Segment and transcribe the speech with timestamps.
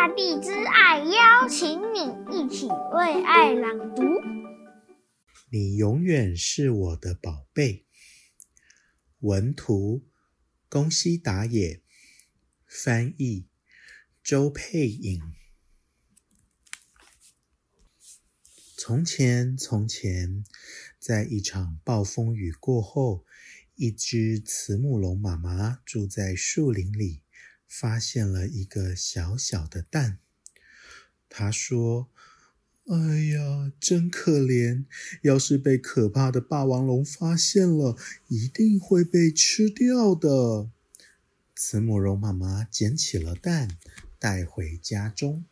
[0.00, 1.98] 大地之爱邀请你
[2.34, 4.02] 一起为爱朗读。
[5.50, 7.84] 你永远是我的宝贝。
[9.18, 10.06] 文图：
[10.70, 11.82] 宫西达也，
[12.66, 13.44] 翻译：
[14.22, 15.20] 周佩颖。
[18.78, 20.46] 从前，从前，
[20.98, 23.26] 在一场暴风雨过后，
[23.74, 27.20] 一只慈母龙妈妈住在树林里，
[27.70, 30.18] 发现了一个小小的蛋。
[31.28, 32.08] 她说
[32.90, 34.84] ：“哎呀，真可怜！
[35.22, 40.68] 要是被可怕的霸王龙发现了，一定会被吃掉的。”
[41.54, 43.78] 慈母龙妈妈捡起了蛋，
[44.18, 45.44] 带回家中。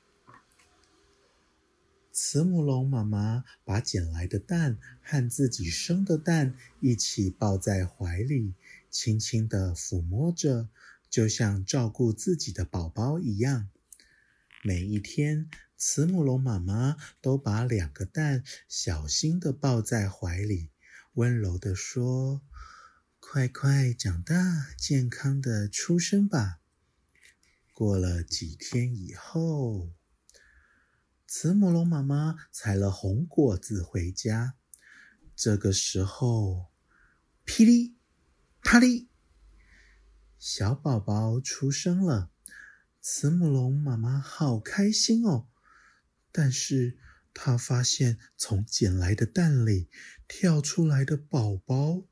[2.10, 8.54] 慈母龙妈妈把捡来的蛋和自己生的蛋一起抱在怀里，
[8.90, 10.68] 轻轻地抚摸着，
[11.10, 13.70] 就像照顾自己的宝宝一样。
[14.64, 20.70] 每一天，慈母龙妈妈都把两个蛋小心的抱在怀里，
[21.14, 22.42] 温柔的说
[23.20, 24.34] ：“快快长大，
[24.76, 26.60] 健康的出生吧。”
[27.72, 29.92] 过了几天以后，
[31.28, 34.54] 慈母龙妈妈采了红果子回家，
[35.36, 36.66] 这个时候，
[37.44, 37.94] 噼里
[38.60, 39.07] 啪哩，
[40.38, 42.30] 小宝宝出生了。
[43.00, 45.48] 慈母龙妈妈好开心哦，
[46.30, 46.96] 但是
[47.34, 49.88] 她发现从捡来的蛋里
[50.28, 52.04] 跳出来的宝宝，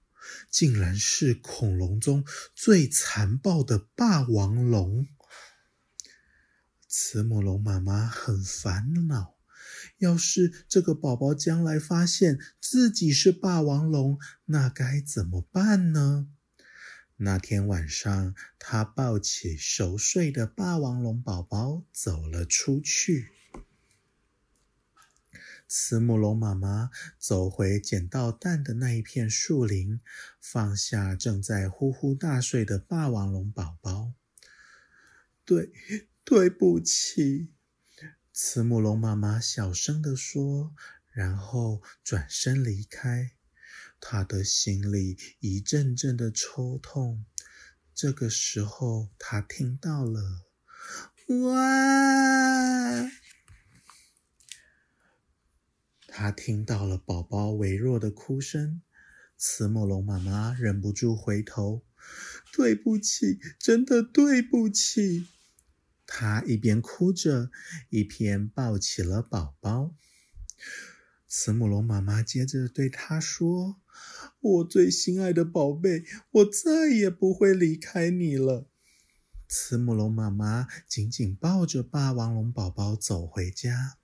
[0.51, 5.07] 竟然是恐龙中最残暴的霸王龙。
[6.89, 9.37] 慈母龙妈妈很烦恼，
[9.99, 16.29] 要是这个宝宝将来发现自己是霸王龙，那该怎么办呢？
[17.17, 23.29] 那天晚上，他抱起熟睡的霸王龙宝宝走了出去。
[25.69, 30.01] 慈母龙妈妈走回捡到蛋的那一片树林，
[30.41, 34.13] 放下正在呼呼大睡的霸王龙宝宝。
[35.45, 35.73] 对。
[36.29, 37.53] 对不起，
[38.33, 40.75] 慈母龙妈妈小声地说，
[41.13, 43.36] 然后转身离开。
[44.01, 47.25] 他的心里一阵阵的抽痛。
[47.95, 50.45] 这个时候，他听到了
[51.43, 53.11] “哇”，
[56.07, 58.83] 他听到了宝宝微弱的哭声。
[59.39, 61.85] 慈母龙妈妈忍不住回头
[62.55, 65.27] ：“对不起，真的对不起。”
[66.07, 67.51] 他一边哭着，
[67.91, 69.95] 一边抱起了宝宝。
[71.27, 73.81] 慈母龙妈妈接着对他说
[74.41, 78.67] ：“我最心爱的宝贝，我再也不会离开你了。”
[79.49, 83.97] 慈母龙妈妈紧紧抱着霸王龙宝宝走回家。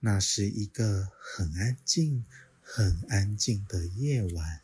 [0.00, 2.24] 那是一个很安静、
[2.60, 4.60] 很安静的夜晚。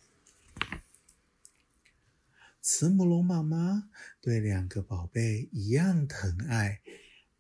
[2.63, 6.81] 慈母龙妈妈对两个宝贝一样疼爱，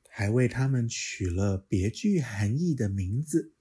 [0.08, 3.52] 还为他们取了别具含义的名字。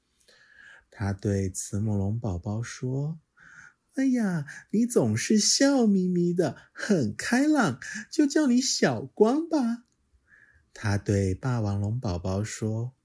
[0.89, 3.19] 她对慈母龙宝宝说
[3.95, 7.79] ：“哎呀，你总是笑眯眯的，很开朗，
[8.11, 9.85] 就叫你小光吧。”
[10.73, 12.95] 他对霸王龙宝宝说：“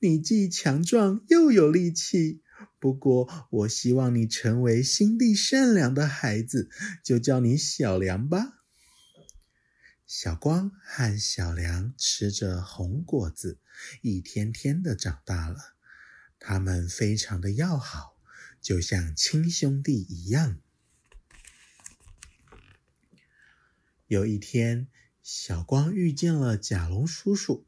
[0.00, 2.42] 你既强壮又有力气。”
[2.78, 6.70] 不过，我希望你成为心地善良的孩子，
[7.02, 8.62] 就叫你小梁吧。
[10.06, 13.58] 小光和小梁吃着红果子，
[14.02, 15.74] 一天天的长大了。
[16.38, 18.15] 他们非常的要好，
[18.60, 20.58] 就像亲兄弟一样。
[24.06, 24.88] 有一天，
[25.22, 27.64] 小光遇见了甲龙叔叔。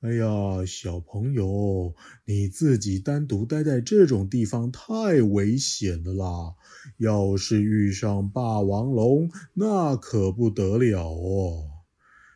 [0.00, 1.94] 哎呀，小朋友，
[2.26, 6.54] 你自己单独待在这种地方太危险了啦！
[6.98, 11.70] 要是遇上霸王龙，那可不得了哦。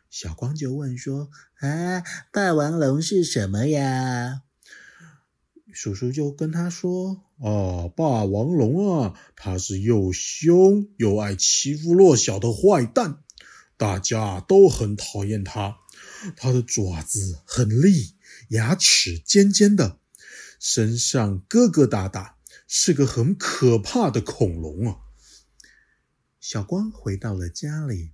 [0.09, 1.29] 小光就问说
[1.61, 2.01] ：“啊，
[2.33, 4.41] 霸王龙是什么呀？”
[5.73, 13.23] 叔叔就跟他说：“啊，霸王龙啊，它是又凶又爱欺负弱小的坏蛋，
[13.77, 15.77] 大家都很讨厌它。”
[16.35, 18.15] 它的爪子很利，
[18.49, 19.99] 牙齿尖尖的，
[20.59, 22.33] 身上疙疙瘩瘩，
[22.67, 24.97] 是个很可怕的恐龙啊。
[26.41, 28.11] 小光回到了家里，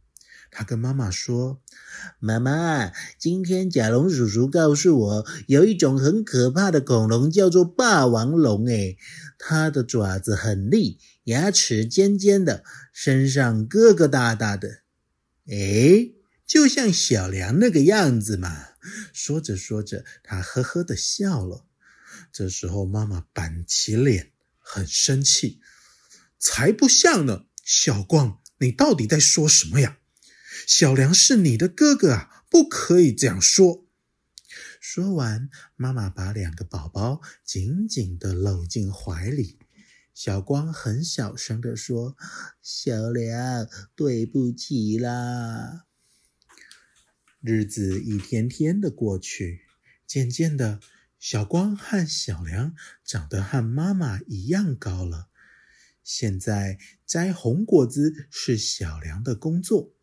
[0.58, 1.62] 他跟妈妈说
[2.18, 8.66] ：“妈妈，今天甲龙叔叔告诉我，有一种很可怕的恐龙，叫做霸王龙。
[8.68, 8.98] 诶，
[9.38, 12.64] 它的爪子很利，牙齿尖尖的，
[12.94, 14.84] 身上疙疙瘩瘩的。
[15.48, 16.14] 诶。”
[16.48, 18.68] 就像小梁那个样子嘛，
[19.12, 21.66] 说着说着，他呵呵的笑了。
[22.32, 25.60] 这时候，妈妈板起脸，很生气
[26.40, 27.46] ：“才不像呢！
[27.64, 29.98] 小光，你到底在说什么呀？
[30.68, 33.86] 小梁是你的哥哥啊，不可以这样说。”
[34.80, 39.58] 说完，妈妈把两个宝宝紧紧的搂进怀里。
[40.14, 42.16] 小光很小声的说
[42.62, 45.86] ：“小梁，对不起啦。”
[47.42, 49.62] 日子一天天的过去，
[50.08, 50.80] 渐渐的，
[51.20, 52.74] 小光和小梁
[53.04, 55.30] 长得和妈妈一样高了。
[56.04, 59.95] 现在摘红果子是小梁的工作。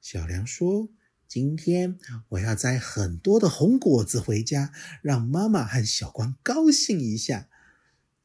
[0.00, 0.88] 小梁说。
[1.28, 1.96] 今天
[2.30, 7.48] 我要摘很多的红果子回家，让妈妈和小光高兴一下。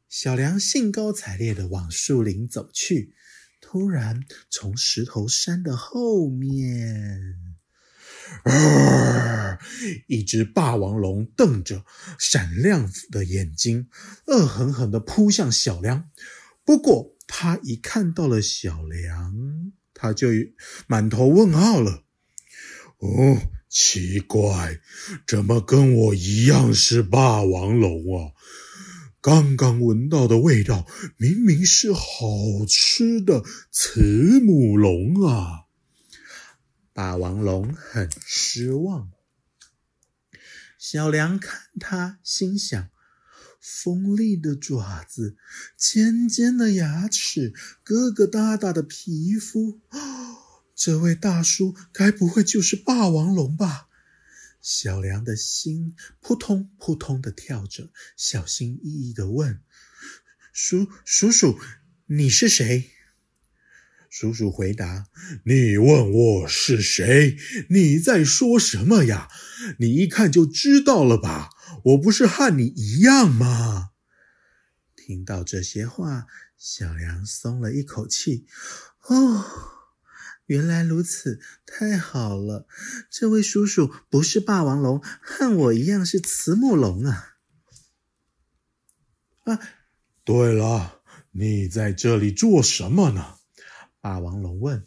[0.10, 3.14] 小梁兴高采烈地往树林走去，
[3.62, 7.36] 突然从石头山的后面，
[8.44, 9.60] 啊，
[10.08, 11.86] 一只霸王龙瞪着
[12.18, 13.88] 闪亮的眼睛，
[14.26, 16.10] 恶狠狠地扑向小梁。
[16.64, 20.28] 不过，他一看到了小梁，他就
[20.86, 22.04] 满头问号了。
[23.00, 24.80] 哦，奇怪，
[25.26, 28.32] 怎么跟我一样是霸王龙啊？
[29.20, 30.86] 刚刚闻到的味道
[31.18, 32.00] 明明是好
[32.70, 35.66] 吃的慈母龙啊！
[36.94, 39.12] 霸王龙很失望。
[40.78, 42.90] 小梁看他，心想：
[43.66, 45.38] 锋利的爪子，
[45.76, 47.52] 尖尖的牙齿，
[47.84, 49.82] 疙疙瘩瘩的皮肤。
[50.76, 53.88] 这位大叔该不会就是霸王龙吧？
[54.62, 59.60] 小梁的心扑通扑通的跳着，小心翼翼的问
[60.54, 61.58] ：“叔叔叔，
[62.06, 62.92] 你是谁？”
[64.12, 65.08] 叔叔回答
[65.44, 67.36] ：“你问我是谁？
[67.70, 69.28] 你在说什么呀？
[69.80, 71.50] 你一看就知道了吧？
[71.84, 73.92] 我不是和你一样吗？”
[74.96, 76.28] 听到这些话，
[76.58, 78.48] 小梁松了一口气。
[79.08, 79.46] 哦。
[80.48, 82.68] 原来如此，太好了！
[83.10, 87.38] 这位叔叔不是霸王龙，和我一样是慈母龙啊！
[89.46, 89.60] 啊，
[90.24, 91.02] 对了，
[91.32, 93.38] 你在这里做什么呢？
[94.00, 94.86] 霸王龙问。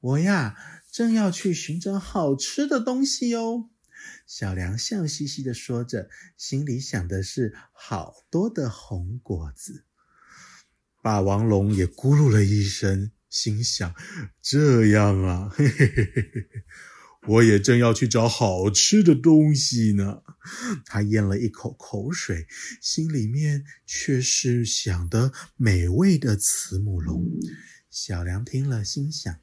[0.00, 0.56] 我呀，
[0.90, 3.70] 正要去寻找好吃的东西哟。
[4.26, 9.84] 小梁笑嘻嘻地说着，心里想的是好多的红果子。
[11.02, 13.10] 霸王龙也咕噜了一声。
[13.30, 13.94] 心想：
[14.40, 16.48] 这样啊，嘿嘿嘿嘿嘿，
[17.26, 20.22] 我也正要去找好吃的东西呢。
[20.86, 22.46] 他咽了一口口水，
[22.80, 27.28] 心里面却是想的美味的慈母龙。
[27.90, 29.34] 小梁听了，心想：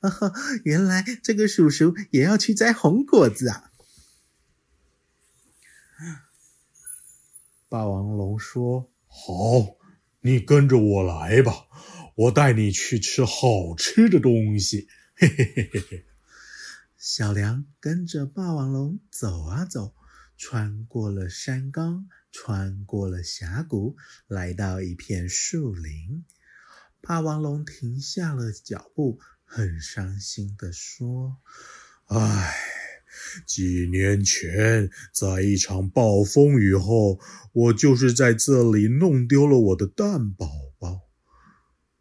[0.00, 0.32] 啊哈，
[0.64, 3.67] 原来这个叔叔也要去摘红果子啊！
[7.68, 9.76] 霸王龙说：“好，
[10.20, 11.66] 你跟着我来吧。”
[12.18, 16.06] 我带你去吃好吃的东西，嘿嘿嘿嘿嘿。
[16.96, 19.94] 小梁跟着霸王龙走啊走，
[20.36, 23.96] 穿过了山岗，穿过了峡谷，
[24.26, 26.24] 来到一片树林。
[27.00, 31.38] 霸王龙停下了脚步，很伤心地说
[32.10, 32.52] ：“唉，
[33.46, 37.18] 几年前在一场暴风雨后，
[37.52, 40.48] 我就是在这里弄丢了我的蛋宝
[40.78, 41.02] 宝。”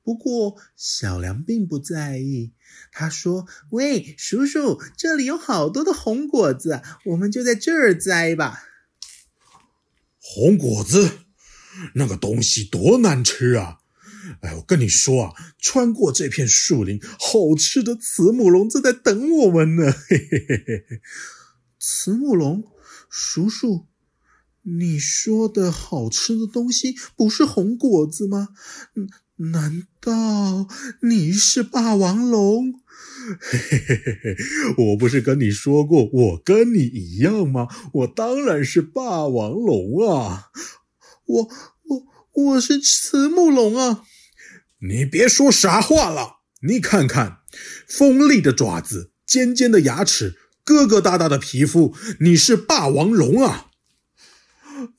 [0.03, 2.53] 不过，小梁并不在意。
[2.93, 8.63] 他说：“喂，叔叔，这里有好多的红果子，我们就在这儿摘吧。”
[10.19, 11.11] 红果子，
[11.95, 13.79] 那个东西多难吃啊！
[14.41, 19.91] 哎，我跟你说啊，穿过这片树林，好吃的慈母龙正在等我们呢。
[19.91, 21.01] 嘿嘿嘿嘿，
[21.79, 22.63] 慈母龙，
[23.09, 23.85] 叔叔，
[24.63, 28.49] 你说的好吃的东西不是红果子吗？
[29.37, 30.67] 难道
[31.03, 32.73] 你是霸王龙？
[33.39, 34.35] 嘿嘿嘿嘿嘿，
[34.77, 37.67] 我不是跟你说过我跟你一样吗？
[37.93, 40.45] 我当然是霸王龙啊！
[41.25, 42.03] 我我
[42.33, 44.03] 我是慈母龙啊！
[44.79, 46.37] 你别说傻话了！
[46.61, 47.39] 你看看，
[47.87, 53.67] 锋利的爪子，尖尖的牙齿，疙疙瘩瘩的皮肤，你是霸王龙啊！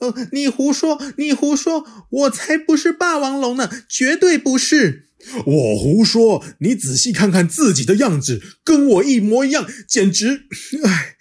[0.01, 5.11] 呃，你胡说，你胡说，我才不是霸王龙呢，绝对不是。
[5.47, 10.47] 我胡说，你仔细看看自己的样子，跟我一模一样，简直，
[10.85, 11.17] 哎，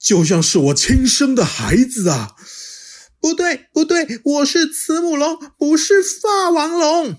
[0.00, 2.34] 就像是我亲生的孩子啊！
[3.20, 7.16] 不对，不对，我是慈母龙，不是霸王龙。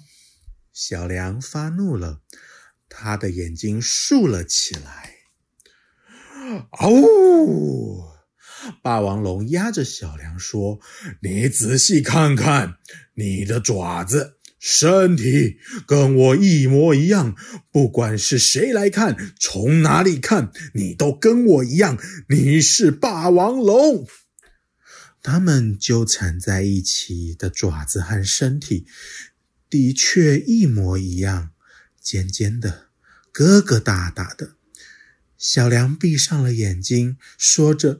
[0.77, 2.19] 小梁发怒了，
[2.89, 5.13] 他的眼睛竖了起来。
[6.71, 8.03] 嗷呜！
[8.83, 10.81] 霸王龙压着小梁说
[11.23, 12.75] ：“你仔细看看，
[13.13, 17.37] 你的爪子、身体跟我一模一样。
[17.71, 21.97] 不管是谁来看，从哪里看，你都跟我一样。
[22.27, 24.05] 你是霸王龙。”
[25.23, 28.85] 他们纠缠在一起的爪子和身体，
[29.75, 31.51] 的确一模一样，
[31.99, 32.85] 尖尖的，
[33.33, 34.55] 疙疙瘩瘩的。
[35.37, 37.99] 小梁闭上了眼睛，说着：“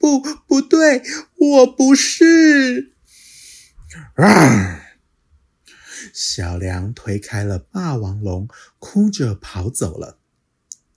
[0.00, 1.02] 不，不对，
[1.36, 2.94] 我不是。”
[4.16, 4.80] 啊！
[6.14, 8.48] 小梁推开了霸王龙，
[8.78, 10.18] 哭着跑走了。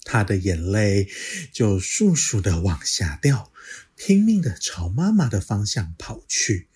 [0.06, 1.10] 他的眼泪
[1.52, 3.52] 就簌簌的往下掉，
[3.98, 6.70] 拼命的朝妈妈的方向跑去。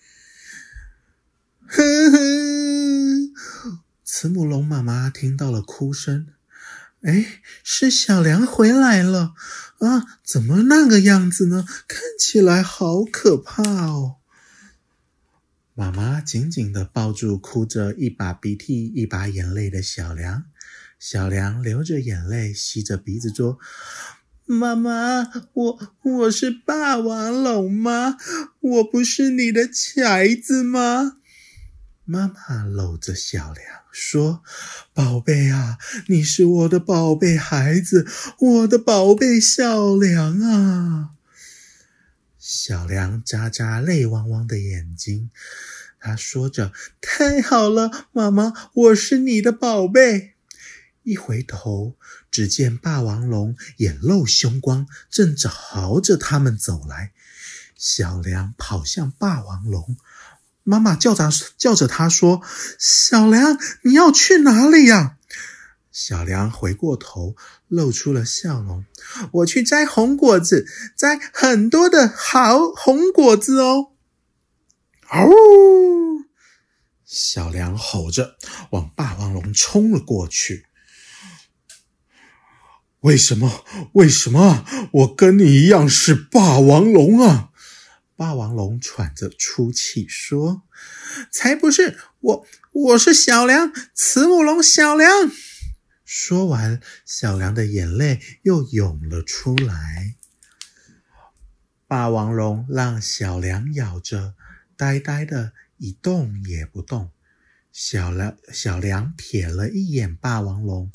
[4.20, 6.26] 慈母龙妈妈听到了哭声。
[7.02, 9.34] 哎，是小梁回来了
[9.78, 10.18] 啊！
[10.24, 11.64] 怎么那个样子呢？
[11.86, 14.16] 看起来好可怕哦。
[15.72, 20.46] 妈妈紧紧地抱住哭着一把鼻涕一把眼泪的小梁，
[20.98, 23.60] 小梁流着眼泪，吸着鼻子说
[24.44, 28.16] ：“妈妈，我我是霸王龙吗？
[28.58, 29.70] 我不是你的
[30.04, 31.18] 孩子吗？”
[32.10, 33.66] 妈妈搂着小梁。
[33.92, 34.42] 说
[34.94, 38.06] ：“宝贝啊，你是我的宝贝孩子，
[38.38, 41.10] 我的宝贝小梁啊！”
[42.40, 45.30] 小梁眨眨泪汪汪的眼睛，
[46.00, 46.72] 他说着
[47.02, 50.32] ：“太好了，妈妈，我是你的宝贝。”
[51.04, 51.98] 一回头，
[52.30, 57.12] 只见霸王龙眼露凶光，正朝着他们走来。
[57.76, 59.98] 小梁跑向霸王龙。
[60.68, 62.42] 妈妈叫着叫着他说
[62.78, 65.16] ：“小梁，你要去哪里呀？”
[65.90, 67.34] 小梁回过头，
[67.68, 68.84] 露出了笑容
[69.32, 73.92] ：“我去摘红果子，摘很多的好红果子哦。”
[75.08, 75.30] 嗷！
[77.06, 78.36] 小梁吼着
[78.72, 80.66] 往霸王龙冲了过去。
[83.00, 83.64] 为什么？
[83.94, 84.66] 为什么？
[84.92, 87.47] 我跟你一样是霸王龙啊！
[88.18, 90.64] 霸王龙喘着粗气说
[91.30, 95.08] ：“才不是，我我是小梁，慈母龙小梁。”
[96.04, 100.16] 说完，小梁的眼泪又涌了出来。
[101.86, 104.34] 霸王龙让小梁咬着，
[104.76, 107.12] 呆呆的一动也不动。
[107.70, 110.90] 小梁小梁瞥了一眼霸王龙，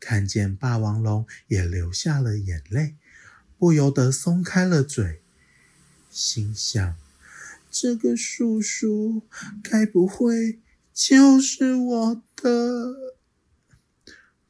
[0.00, 2.96] 看见霸王龙也流下了眼泪，
[3.56, 5.20] 不由得松开了嘴。
[6.14, 6.96] 心想
[7.72, 9.26] ：“这个叔叔
[9.64, 10.60] 该不会
[10.92, 12.94] 就是我的？”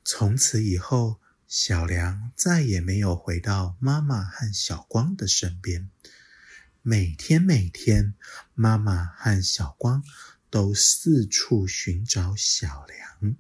[0.05, 1.19] 从此以后，
[1.49, 5.89] 小梁再也没有回到妈妈和小光的身边。
[6.83, 8.13] 每天，每天，
[8.53, 10.05] 妈妈和小光
[10.51, 13.37] 都四处寻找小梁。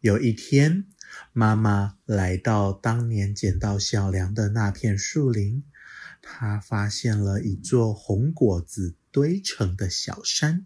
[0.00, 0.88] 有一天，
[1.38, 5.62] 妈妈来到当年捡到小梁的那片树林，
[6.22, 10.64] 她发现了一座红果子堆成的小山。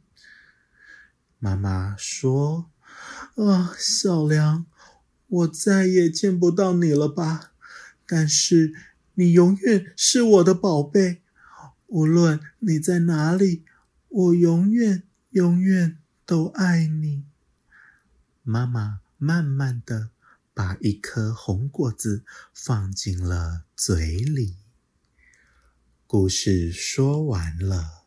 [1.40, 2.70] 妈妈说
[3.34, 4.64] ：“啊，小梁，
[5.26, 7.50] 我再也见不到你了吧？
[8.06, 8.72] 但是
[9.14, 11.20] 你永远是我的宝贝，
[11.88, 13.64] 无论你在哪里，
[14.08, 17.24] 我永远永远都爱你。”
[18.44, 20.10] 妈妈慢慢的。
[20.62, 24.56] 把一颗红果子放进了嘴里。
[26.06, 27.99] 故事说完了。